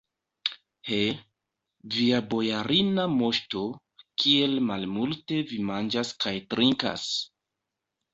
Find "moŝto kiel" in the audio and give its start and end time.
3.17-4.55